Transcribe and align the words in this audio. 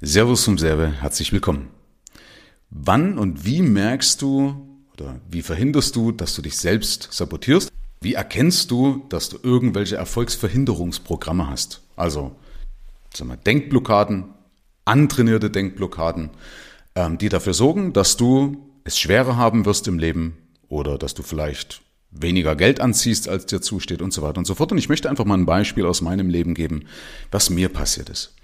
Servus 0.00 0.44
vom 0.44 0.58
Serve, 0.58 0.92
herzlich 1.00 1.32
willkommen. 1.32 1.70
Wann 2.70 3.18
und 3.18 3.44
wie 3.44 3.62
merkst 3.62 4.22
du 4.22 4.54
oder 4.92 5.20
wie 5.28 5.42
verhinderst 5.42 5.96
du, 5.96 6.12
dass 6.12 6.36
du 6.36 6.42
dich 6.42 6.56
selbst 6.56 7.08
sabotierst? 7.10 7.72
Wie 8.00 8.14
erkennst 8.14 8.70
du, 8.70 9.04
dass 9.08 9.28
du 9.28 9.38
irgendwelche 9.42 9.96
Erfolgsverhinderungsprogramme 9.96 11.50
hast? 11.50 11.82
Also, 11.96 12.36
sagen 13.12 13.30
wir, 13.30 13.38
Denkblockaden, 13.38 14.26
antrainierte 14.84 15.50
Denkblockaden, 15.50 16.30
ähm, 16.94 17.18
die 17.18 17.28
dafür 17.28 17.54
sorgen, 17.54 17.92
dass 17.92 18.16
du 18.16 18.70
es 18.84 19.00
schwerer 19.00 19.36
haben 19.36 19.66
wirst 19.66 19.88
im 19.88 19.98
Leben 19.98 20.36
oder 20.68 20.96
dass 20.96 21.14
du 21.14 21.24
vielleicht 21.24 21.82
weniger 22.12 22.54
Geld 22.54 22.78
anziehst, 22.78 23.28
als 23.28 23.46
dir 23.46 23.60
zusteht 23.60 24.00
und 24.00 24.12
so 24.12 24.22
weiter 24.22 24.38
und 24.38 24.46
so 24.46 24.54
fort. 24.54 24.70
Und 24.70 24.78
ich 24.78 24.88
möchte 24.88 25.10
einfach 25.10 25.24
mal 25.24 25.36
ein 25.36 25.44
Beispiel 25.44 25.86
aus 25.86 26.02
meinem 26.02 26.28
Leben 26.28 26.54
geben, 26.54 26.84
was 27.32 27.50
mir 27.50 27.68
passiert 27.68 28.10
ist. 28.10 28.37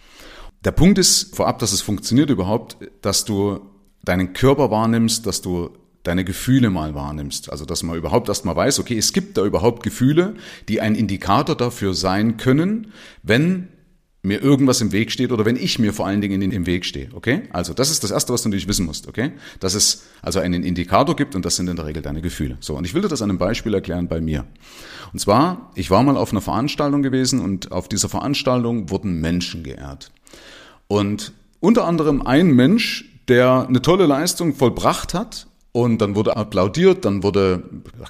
Der 0.64 0.72
Punkt 0.72 0.98
ist 0.98 1.36
vorab, 1.36 1.58
dass 1.58 1.72
es 1.72 1.82
funktioniert 1.82 2.30
überhaupt, 2.30 2.78
dass 3.02 3.24
du 3.24 3.60
deinen 4.02 4.32
Körper 4.32 4.70
wahrnimmst, 4.70 5.26
dass 5.26 5.42
du 5.42 5.70
deine 6.04 6.24
Gefühle 6.24 6.70
mal 6.70 6.94
wahrnimmst. 6.94 7.50
Also 7.50 7.64
dass 7.64 7.82
man 7.82 7.96
überhaupt 7.96 8.28
erst 8.28 8.44
mal 8.44 8.56
weiß, 8.56 8.78
okay, 8.78 8.96
es 8.96 9.12
gibt 9.12 9.36
da 9.36 9.44
überhaupt 9.44 9.82
Gefühle, 9.82 10.34
die 10.68 10.80
ein 10.80 10.94
Indikator 10.94 11.56
dafür 11.56 11.94
sein 11.94 12.36
können, 12.36 12.92
wenn 13.22 13.68
mir 14.22 14.40
irgendwas 14.40 14.80
im 14.80 14.92
Weg 14.92 15.12
steht 15.12 15.32
oder 15.32 15.44
wenn 15.44 15.56
ich 15.56 15.78
mir 15.78 15.92
vor 15.92 16.06
allen 16.06 16.22
Dingen 16.22 16.40
im 16.40 16.64
Weg 16.64 16.86
stehe, 16.86 17.10
okay? 17.12 17.42
Also 17.50 17.74
das 17.74 17.90
ist 17.90 18.04
das 18.04 18.10
Erste, 18.10 18.32
was 18.32 18.42
du 18.42 18.48
natürlich 18.48 18.68
wissen 18.68 18.86
musst, 18.86 19.06
okay? 19.06 19.32
Dass 19.60 19.74
es 19.74 20.04
also 20.22 20.40
einen 20.40 20.62
Indikator 20.62 21.14
gibt 21.14 21.34
und 21.34 21.44
das 21.44 21.56
sind 21.56 21.68
in 21.68 21.76
der 21.76 21.84
Regel 21.84 22.02
deine 22.02 22.22
Gefühle. 22.22 22.56
So, 22.60 22.74
und 22.74 22.86
ich 22.86 22.94
will 22.94 23.02
dir 23.02 23.08
das 23.08 23.20
an 23.20 23.28
einem 23.28 23.38
Beispiel 23.38 23.74
erklären 23.74 24.08
bei 24.08 24.22
mir. 24.22 24.46
Und 25.12 25.18
zwar, 25.18 25.70
ich 25.74 25.90
war 25.90 26.02
mal 26.02 26.16
auf 26.16 26.32
einer 26.32 26.40
Veranstaltung 26.40 27.02
gewesen 27.02 27.40
und 27.40 27.70
auf 27.70 27.86
dieser 27.86 28.08
Veranstaltung 28.08 28.88
wurden 28.88 29.20
Menschen 29.20 29.62
geehrt. 29.62 30.10
Und 30.88 31.32
unter 31.60 31.84
anderem 31.86 32.22
ein 32.22 32.50
Mensch, 32.50 33.04
der 33.28 33.66
eine 33.68 33.82
tolle 33.82 34.06
Leistung 34.06 34.54
vollbracht 34.54 35.14
hat 35.14 35.46
und 35.72 35.98
dann 35.98 36.14
wurde 36.14 36.36
applaudiert, 36.36 37.04
dann 37.04 37.22
wurde, 37.22 37.62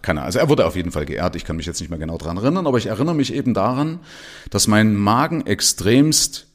keine 0.03 0.21
Ahnung, 0.21 0.27
also 0.27 0.39
er 0.39 0.48
wurde 0.48 0.67
auf 0.67 0.77
jeden 0.77 0.91
Fall 0.91 1.07
geehrt, 1.07 1.37
ich 1.37 1.45
kann 1.45 1.57
mich 1.57 1.67
jetzt 1.67 1.81
nicht 1.81 1.89
mehr 1.89 1.98
genau 1.98 2.19
dran 2.19 2.37
erinnern, 2.37 2.67
aber 2.67 2.79
ich 2.79 2.87
erinnere 2.87 3.15
mich 3.15 3.33
eben 3.33 3.55
daran, 3.55 4.01
dass 4.51 4.67
mein 4.67 4.95
Magen 4.95 5.47
extremst 5.47 6.47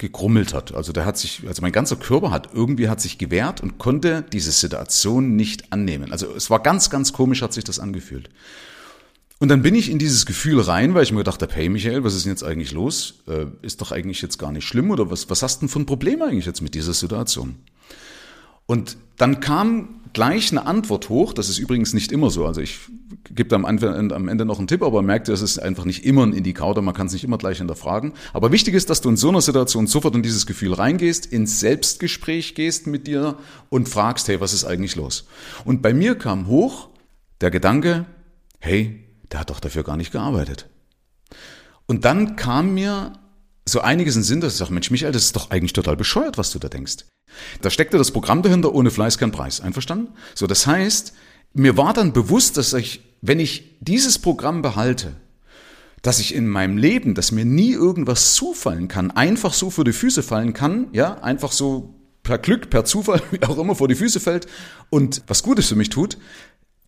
gegrummelt 0.00 0.54
hat. 0.54 0.74
Also 0.74 0.92
der 0.92 1.04
hat 1.04 1.18
sich, 1.18 1.42
also 1.46 1.62
mein 1.62 1.72
ganzer 1.72 1.96
Körper 1.96 2.30
hat 2.30 2.50
irgendwie 2.54 2.88
hat 2.88 3.00
sich 3.00 3.18
gewehrt 3.18 3.60
und 3.60 3.78
konnte 3.78 4.24
diese 4.32 4.50
Situation 4.50 5.36
nicht 5.36 5.72
annehmen. 5.72 6.10
Also 6.10 6.34
es 6.34 6.50
war 6.50 6.60
ganz, 6.60 6.90
ganz 6.90 7.12
komisch, 7.12 7.42
hat 7.42 7.52
sich 7.52 7.64
das 7.64 7.78
angefühlt. 7.78 8.30
Und 9.40 9.48
dann 9.48 9.62
bin 9.62 9.74
ich 9.74 9.90
in 9.90 9.98
dieses 9.98 10.26
Gefühl 10.26 10.60
rein, 10.60 10.92
weil 10.92 11.02
ich 11.02 11.12
mir 11.12 11.18
gedacht 11.18 11.40
habe, 11.40 11.54
hey 11.54 11.70
Michael, 11.70 12.04
was 12.04 12.14
ist 12.14 12.26
denn 12.26 12.32
jetzt 12.32 12.44
eigentlich 12.44 12.72
los? 12.72 13.22
Äh, 13.26 13.46
ist 13.62 13.80
doch 13.80 13.90
eigentlich 13.90 14.20
jetzt 14.20 14.38
gar 14.38 14.52
nicht 14.52 14.66
schlimm 14.66 14.90
oder 14.90 15.10
was, 15.10 15.30
was 15.30 15.42
hast 15.42 15.56
du 15.56 15.60
denn 15.60 15.70
für 15.70 15.80
ein 15.80 15.86
Problem 15.86 16.20
eigentlich 16.20 16.44
jetzt 16.44 16.60
mit 16.60 16.74
dieser 16.74 16.92
Situation? 16.92 17.56
Und 18.66 18.98
dann 19.16 19.40
kam 19.40 20.00
gleich 20.12 20.50
eine 20.50 20.66
Antwort 20.66 21.08
hoch, 21.08 21.32
das 21.32 21.48
ist 21.48 21.58
übrigens 21.58 21.94
nicht 21.94 22.12
immer 22.12 22.28
so, 22.30 22.46
also 22.46 22.60
ich 22.60 22.80
gebe 23.30 23.54
Ende, 23.56 24.14
am 24.14 24.28
Ende 24.28 24.44
noch 24.44 24.58
einen 24.58 24.66
Tipp, 24.66 24.82
aber 24.82 25.00
merkt, 25.00 25.28
das 25.28 25.40
ist 25.40 25.58
einfach 25.58 25.86
nicht 25.86 26.04
immer 26.04 26.26
ein 26.26 26.34
Indikator, 26.34 26.82
man 26.82 26.94
kann 26.94 27.06
es 27.06 27.14
nicht 27.14 27.24
immer 27.24 27.38
gleich 27.38 27.58
hinterfragen. 27.58 28.12
Aber 28.34 28.52
wichtig 28.52 28.74
ist, 28.74 28.90
dass 28.90 29.00
du 29.00 29.08
in 29.08 29.16
so 29.16 29.30
einer 29.30 29.40
Situation 29.40 29.86
sofort 29.86 30.14
in 30.14 30.22
dieses 30.22 30.44
Gefühl 30.44 30.74
reingehst, 30.74 31.24
ins 31.24 31.60
Selbstgespräch 31.60 32.54
gehst 32.54 32.86
mit 32.86 33.06
dir 33.06 33.38
und 33.70 33.88
fragst, 33.88 34.28
hey, 34.28 34.40
was 34.40 34.52
ist 34.52 34.64
eigentlich 34.64 34.96
los? 34.96 35.26
Und 35.64 35.80
bei 35.80 35.94
mir 35.94 36.16
kam 36.16 36.46
hoch 36.46 36.90
der 37.40 37.50
Gedanke, 37.50 38.04
hey, 38.58 39.09
der 39.32 39.40
hat 39.40 39.50
doch 39.50 39.60
dafür 39.60 39.84
gar 39.84 39.96
nicht 39.96 40.12
gearbeitet. 40.12 40.68
Und 41.86 42.04
dann 42.04 42.36
kam 42.36 42.74
mir 42.74 43.12
so 43.66 43.80
einiges 43.80 44.16
in 44.16 44.22
Sinn, 44.22 44.40
dass 44.40 44.54
ich 44.54 44.58
sage, 44.58 44.72
Mensch, 44.72 44.90
Michael, 44.90 45.12
das 45.12 45.24
ist 45.24 45.36
doch 45.36 45.50
eigentlich 45.50 45.72
total 45.72 45.96
bescheuert, 45.96 46.38
was 46.38 46.50
du 46.50 46.58
da 46.58 46.68
denkst. 46.68 47.04
Da 47.60 47.70
steckte 47.70 47.98
das 47.98 48.10
Programm 48.10 48.42
dahinter, 48.42 48.74
ohne 48.74 48.90
Fleiß 48.90 49.18
kein 49.18 49.32
Preis. 49.32 49.60
Einverstanden? 49.60 50.08
So, 50.34 50.46
das 50.46 50.66
heißt, 50.66 51.14
mir 51.52 51.76
war 51.76 51.92
dann 51.92 52.12
bewusst, 52.12 52.56
dass 52.56 52.72
ich, 52.72 53.02
wenn 53.22 53.40
ich 53.40 53.76
dieses 53.80 54.18
Programm 54.18 54.62
behalte, 54.62 55.14
dass 56.02 56.18
ich 56.18 56.34
in 56.34 56.48
meinem 56.48 56.78
Leben, 56.78 57.14
dass 57.14 57.32
mir 57.32 57.44
nie 57.44 57.72
irgendwas 57.72 58.34
zufallen 58.34 58.88
kann, 58.88 59.10
einfach 59.10 59.52
so 59.52 59.70
vor 59.70 59.84
die 59.84 59.92
Füße 59.92 60.22
fallen 60.22 60.54
kann, 60.54 60.88
ja, 60.92 61.22
einfach 61.22 61.52
so 61.52 61.94
per 62.22 62.38
Glück, 62.38 62.70
per 62.70 62.84
Zufall, 62.84 63.22
wie 63.30 63.42
auch 63.42 63.58
immer 63.58 63.74
vor 63.74 63.88
die 63.88 63.94
Füße 63.94 64.20
fällt 64.20 64.46
und 64.88 65.22
was 65.26 65.42
Gutes 65.42 65.68
für 65.68 65.76
mich 65.76 65.90
tut, 65.90 66.16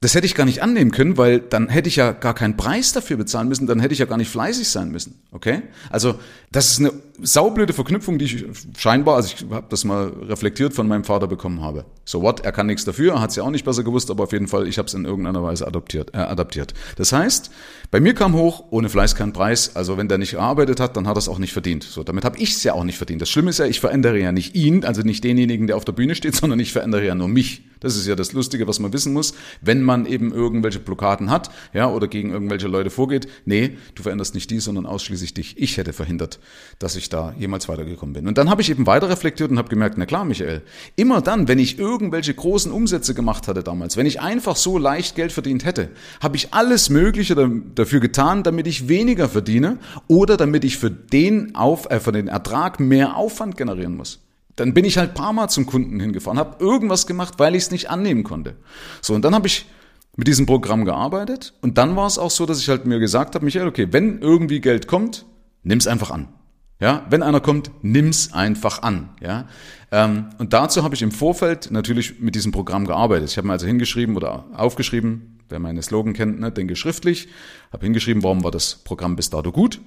das 0.02 0.16
hätte 0.16 0.26
ich 0.26 0.34
gar 0.34 0.44
nicht 0.44 0.62
annehmen 0.62 0.90
können, 0.90 1.16
weil 1.16 1.38
dann 1.38 1.68
hätte 1.68 1.88
ich 1.88 1.94
ja 1.94 2.10
gar 2.10 2.34
keinen 2.34 2.56
Preis 2.56 2.92
dafür 2.92 3.16
bezahlen 3.16 3.48
müssen, 3.48 3.68
dann 3.68 3.78
hätte 3.78 3.92
ich 3.94 4.00
ja 4.00 4.06
gar 4.06 4.16
nicht 4.16 4.30
fleißig 4.30 4.68
sein 4.68 4.90
müssen. 4.90 5.22
Okay? 5.30 5.62
Also 5.90 6.16
das 6.50 6.72
ist 6.72 6.80
eine 6.80 6.92
saublöde 7.22 7.72
Verknüpfung, 7.72 8.18
die 8.18 8.24
ich 8.24 8.44
scheinbar, 8.76 9.14
also 9.14 9.32
ich 9.32 9.46
habe 9.48 9.66
das 9.68 9.84
mal 9.84 10.08
reflektiert 10.28 10.74
von 10.74 10.88
meinem 10.88 11.04
Vater 11.04 11.28
bekommen 11.28 11.62
habe. 11.62 11.84
So 12.04 12.20
what? 12.20 12.40
Er 12.40 12.50
kann 12.50 12.66
nichts 12.66 12.84
dafür, 12.84 13.20
hat 13.20 13.30
es 13.30 13.36
ja 13.36 13.44
auch 13.44 13.50
nicht 13.50 13.64
besser 13.64 13.84
gewusst, 13.84 14.10
aber 14.10 14.24
auf 14.24 14.32
jeden 14.32 14.48
Fall, 14.48 14.66
ich 14.66 14.76
habe 14.76 14.88
es 14.88 14.94
in 14.94 15.04
irgendeiner 15.04 15.44
Weise 15.44 15.68
adoptiert, 15.68 16.12
äh, 16.14 16.18
adaptiert. 16.18 16.74
Das 16.96 17.12
heißt, 17.12 17.52
bei 17.92 18.00
mir 18.00 18.14
kam 18.14 18.34
hoch, 18.34 18.64
ohne 18.70 18.88
Fleiß 18.88 19.14
kein 19.14 19.32
Preis. 19.32 19.76
Also 19.76 19.98
wenn 19.98 20.08
der 20.08 20.18
nicht 20.18 20.32
gearbeitet 20.32 20.80
hat, 20.80 20.96
dann 20.96 21.06
hat 21.06 21.16
er 21.16 21.18
es 21.18 21.28
auch 21.28 21.38
nicht 21.38 21.52
verdient. 21.52 21.84
So, 21.84 22.02
damit 22.02 22.24
habe 22.24 22.38
ich 22.38 22.52
es 22.52 22.64
ja 22.64 22.72
auch 22.72 22.84
nicht 22.84 22.96
verdient. 22.98 23.22
Das 23.22 23.30
Schlimme 23.30 23.50
ist 23.50 23.58
ja, 23.58 23.66
ich 23.66 23.78
verändere 23.78 24.18
ja 24.18 24.32
nicht 24.32 24.56
ihn, 24.56 24.84
also 24.84 25.02
nicht 25.02 25.22
denjenigen, 25.22 25.68
der 25.68 25.76
auf 25.76 25.84
der 25.84 25.92
Bühne 25.92 26.16
steht, 26.16 26.34
sondern 26.36 26.58
ich 26.58 26.72
verändere 26.72 27.06
ja 27.06 27.14
nur 27.14 27.28
mich. 27.28 27.62
Das 27.78 27.96
ist 27.96 28.06
ja 28.06 28.14
das 28.14 28.32
Lustige, 28.32 28.66
was 28.66 28.78
man 28.78 28.92
wissen 28.92 29.12
muss, 29.12 29.34
wenn 29.60 29.82
man 29.82 29.91
eben 30.06 30.32
irgendwelche 30.32 30.78
Blockaden 30.78 31.30
hat, 31.30 31.50
ja, 31.72 31.88
oder 31.88 32.08
gegen 32.08 32.30
irgendwelche 32.30 32.68
Leute 32.68 32.90
vorgeht. 32.90 33.28
Nee, 33.44 33.76
du 33.94 34.02
veränderst 34.02 34.34
nicht 34.34 34.50
die, 34.50 34.58
sondern 34.58 34.86
ausschließlich 34.86 35.34
dich. 35.34 35.58
Ich 35.58 35.76
hätte 35.76 35.92
verhindert, 35.92 36.40
dass 36.78 36.96
ich 36.96 37.08
da 37.08 37.34
jemals 37.38 37.68
weitergekommen 37.68 38.14
bin. 38.14 38.28
Und 38.28 38.38
dann 38.38 38.50
habe 38.50 38.62
ich 38.62 38.70
eben 38.70 38.86
weiter 38.86 39.08
reflektiert 39.08 39.50
und 39.50 39.58
habe 39.58 39.68
gemerkt, 39.68 39.98
na 39.98 40.06
klar, 40.06 40.24
Michael, 40.24 40.62
immer 40.96 41.20
dann, 41.20 41.48
wenn 41.48 41.58
ich 41.58 41.78
irgendwelche 41.78 42.34
großen 42.34 42.72
Umsätze 42.72 43.14
gemacht 43.14 43.48
hatte 43.48 43.62
damals, 43.62 43.96
wenn 43.96 44.06
ich 44.06 44.20
einfach 44.20 44.56
so 44.56 44.78
leicht 44.78 45.14
Geld 45.14 45.32
verdient 45.32 45.64
hätte, 45.64 45.90
habe 46.20 46.36
ich 46.36 46.52
alles 46.54 46.90
Mögliche 46.90 47.34
dafür 47.74 48.00
getan, 48.00 48.42
damit 48.42 48.66
ich 48.66 48.88
weniger 48.88 49.28
verdiene 49.28 49.78
oder 50.08 50.36
damit 50.36 50.64
ich 50.64 50.78
für 50.78 50.90
den, 50.90 51.54
Auf, 51.54 51.90
äh, 51.90 52.00
für 52.00 52.12
den 52.12 52.28
Ertrag 52.28 52.80
mehr 52.80 53.16
Aufwand 53.16 53.56
generieren 53.56 53.96
muss. 53.96 54.20
Dann 54.56 54.74
bin 54.74 54.84
ich 54.84 54.98
halt 54.98 55.14
paar 55.14 55.32
Mal 55.32 55.48
zum 55.48 55.66
Kunden 55.66 55.98
hingefahren, 55.98 56.38
habe 56.38 56.62
irgendwas 56.62 57.06
gemacht, 57.06 57.34
weil 57.38 57.54
ich 57.54 57.64
es 57.64 57.70
nicht 57.70 57.88
annehmen 57.90 58.22
konnte. 58.22 58.54
So, 59.00 59.14
und 59.14 59.24
dann 59.24 59.34
habe 59.34 59.46
ich 59.46 59.66
mit 60.16 60.28
diesem 60.28 60.46
Programm 60.46 60.84
gearbeitet 60.84 61.54
und 61.62 61.78
dann 61.78 61.96
war 61.96 62.06
es 62.06 62.18
auch 62.18 62.30
so, 62.30 62.46
dass 62.46 62.60
ich 62.60 62.68
halt 62.68 62.86
mir 62.86 62.98
gesagt 62.98 63.34
habe, 63.34 63.44
Michael, 63.44 63.68
okay, 63.68 63.88
wenn 63.90 64.20
irgendwie 64.20 64.60
Geld 64.60 64.86
kommt, 64.86 65.24
nimm's 65.62 65.86
einfach 65.86 66.10
an. 66.10 66.28
Ja, 66.80 67.06
wenn 67.10 67.22
einer 67.22 67.40
kommt, 67.40 67.70
nimm's 67.82 68.32
einfach 68.32 68.82
an. 68.82 69.10
Ja, 69.20 69.46
ähm, 69.92 70.30
und 70.38 70.52
dazu 70.52 70.82
habe 70.82 70.96
ich 70.96 71.02
im 71.02 71.12
Vorfeld 71.12 71.70
natürlich 71.70 72.18
mit 72.18 72.34
diesem 72.34 72.50
Programm 72.50 72.86
gearbeitet. 72.86 73.30
Ich 73.30 73.36
habe 73.36 73.46
mir 73.46 73.52
also 73.52 73.66
hingeschrieben 73.66 74.16
oder 74.16 74.46
aufgeschrieben, 74.52 75.38
wer 75.48 75.60
meine 75.60 75.80
Slogan 75.82 76.12
kennt, 76.12 76.40
ne, 76.40 76.50
denke 76.50 76.74
schriftlich, 76.74 77.28
habe 77.72 77.86
hingeschrieben, 77.86 78.24
warum 78.24 78.42
war 78.42 78.50
das 78.50 78.76
Programm 78.76 79.14
bis 79.14 79.30
dato 79.30 79.52
gut. 79.52 79.80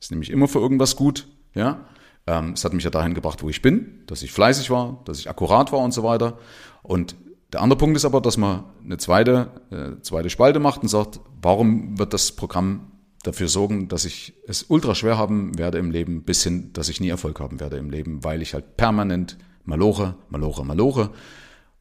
Ist 0.00 0.12
nämlich 0.12 0.30
immer 0.30 0.46
für 0.46 0.60
irgendwas 0.60 0.94
gut. 0.94 1.26
Ja, 1.54 1.86
ähm, 2.26 2.52
es 2.52 2.64
hat 2.64 2.74
mich 2.74 2.84
ja 2.84 2.90
dahin 2.90 3.14
gebracht, 3.14 3.42
wo 3.42 3.48
ich 3.48 3.62
bin, 3.62 4.02
dass 4.06 4.22
ich 4.22 4.30
fleißig 4.30 4.70
war, 4.70 5.00
dass 5.04 5.18
ich 5.18 5.28
akkurat 5.28 5.72
war 5.72 5.80
und 5.80 5.92
so 5.92 6.02
weiter. 6.02 6.38
Und 6.82 7.16
der 7.52 7.62
andere 7.62 7.78
Punkt 7.78 7.96
ist 7.96 8.04
aber, 8.04 8.20
dass 8.20 8.36
man 8.36 8.64
eine 8.84 8.98
zweite, 8.98 9.50
äh, 9.70 10.02
zweite 10.02 10.30
Spalte 10.30 10.58
macht 10.58 10.82
und 10.82 10.88
sagt, 10.88 11.20
warum 11.40 11.98
wird 11.98 12.12
das 12.12 12.32
Programm 12.32 12.92
dafür 13.22 13.48
sorgen, 13.48 13.88
dass 13.88 14.04
ich 14.04 14.34
es 14.46 14.64
ultra 14.64 14.94
schwer 14.94 15.18
haben 15.18 15.58
werde 15.58 15.78
im 15.78 15.90
Leben, 15.90 16.22
bis 16.22 16.42
hin, 16.42 16.72
dass 16.72 16.88
ich 16.88 17.00
nie 17.00 17.08
Erfolg 17.08 17.40
haben 17.40 17.60
werde 17.60 17.76
im 17.76 17.90
Leben, 17.90 18.24
weil 18.24 18.42
ich 18.42 18.54
halt 18.54 18.76
permanent 18.76 19.38
maloche, 19.64 20.16
maloche, 20.28 20.64
maloche, 20.64 21.10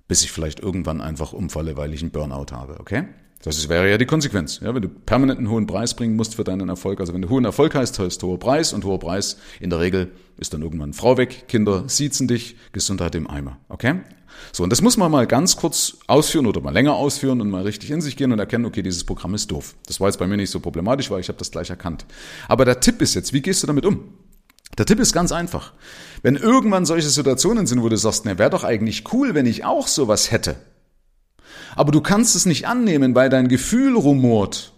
bis 0.08 0.24
ich 0.24 0.31
vielleicht 0.31 0.59
irgendwann 0.59 1.02
einfach 1.02 1.34
umfalle, 1.34 1.78
weil 1.78 1.94
ich 1.94 2.02
einen 2.02 2.12
Burnout 2.12 2.52
habe, 2.52 2.80
okay? 2.80 3.06
Das 3.45 3.69
wäre 3.69 3.88
ja 3.88 4.00
die 4.00 4.07
Konsequenz. 4.07 4.59
Ja, 4.59 4.73
wenn 4.73 4.81
du 4.81 4.89
permanent 4.89 5.38
einen 5.38 5.51
hohen 5.51 5.67
Preis 5.67 5.94
bringen 5.94 6.16
musst 6.16 6.33
für 6.33 6.44
deinen 6.44 6.67
Erfolg, 6.67 7.00
also 7.00 7.13
wenn 7.13 7.22
du 7.22 7.29
hohen 7.29 7.45
Erfolg 7.45 7.75
heißt, 7.75 8.00
heißt 8.00 8.23
hoher 8.23 8.39
Preis 8.39 8.73
und 8.73 8.83
hoher 8.85 9.00
Preis 9.00 9.38
in 9.59 9.69
der 9.69 9.79
Regel 9.79 10.11
ist 10.38 10.56
dann 10.56 10.63
irgendwann 10.63 10.94
Frau 10.94 11.17
weg, 11.17 11.47
Kinder 11.47 11.83
siezen 11.88 12.28
dich, 12.28 12.56
Gesundheit 12.72 13.13
im 13.13 13.30
Eimer. 13.30 13.59
Okay? 13.69 14.01
So, 14.51 14.63
und 14.63 14.71
das 14.71 14.81
muss 14.81 14.97
man 14.97 15.12
mal 15.12 15.27
ganz 15.27 15.57
kurz 15.57 15.97
ausführen 16.07 16.47
oder 16.47 16.59
mal 16.59 16.74
länger 16.74 16.95
ausführen 16.95 17.39
und 17.39 17.51
mal 17.51 17.62
richtig 17.62 17.92
in 17.92 18.01
sich 18.01 18.18
gehen 18.18 18.31
und 18.31 18.39
erkennen, 18.39 18.65
okay, 18.65 18.81
dieses 18.81 19.03
Programm 19.03 19.36
ist 19.36 19.51
doof. 19.51 19.75
Das 19.86 20.00
war 20.00 20.07
jetzt 20.07 20.18
bei 20.18 20.25
mir 20.25 20.38
nicht 20.38 20.50
so 20.50 20.59
problematisch, 20.59 21.12
weil 21.12 21.19
ich 21.19 21.27
habe 21.27 21.38
das 21.38 21.51
gleich 21.51 21.69
erkannt. 21.69 22.06
Aber 22.48 22.65
der 22.65 22.80
Tipp 22.80 23.00
ist 23.00 23.13
jetzt, 23.13 23.31
wie 23.31 23.41
gehst 23.41 23.62
du 23.62 23.68
damit 23.68 23.86
um? 23.86 24.15
Der 24.80 24.88
Tipp 24.88 25.00
ist 25.00 25.13
ganz 25.13 25.31
einfach. 25.31 25.74
Wenn 26.24 26.36
irgendwann 26.36 26.88
solche 26.88 27.09
Situationen 27.09 27.68
sind, 27.68 27.83
wo 27.83 27.89
du 27.89 27.98
sagst, 27.98 28.25
na, 28.25 28.39
wäre 28.39 28.50
doch 28.50 28.63
eigentlich 28.63 29.13
cool, 29.13 29.36
wenn 29.36 29.45
ich 29.45 29.63
auch 29.63 29.88
sowas 29.88 30.31
hätte. 30.31 30.56
Aber 31.75 31.92
du 31.92 32.01
kannst 32.01 32.36
es 32.36 32.45
nicht 32.45 32.68
annehmen, 32.68 33.16
weil 33.16 33.30
dein 33.30 33.48
Gefühl 33.48 33.95
rumort 33.95 34.74